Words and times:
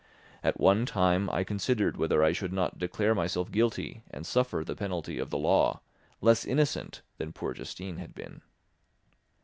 At 0.41 0.59
one 0.59 0.87
time 0.87 1.29
I 1.29 1.43
considered 1.43 1.95
whether 1.95 2.23
I 2.23 2.31
should 2.31 2.51
not 2.51 2.79
declare 2.79 3.13
myself 3.13 3.51
guilty 3.51 4.01
and 4.09 4.25
suffer 4.25 4.63
the 4.63 4.75
penalty 4.75 5.19
of 5.19 5.29
the 5.29 5.37
law, 5.37 5.81
less 6.21 6.43
innocent 6.43 7.03
than 7.19 7.31
poor 7.33 7.53
Justine 7.53 7.97
had 7.97 8.15
been. 8.15 8.41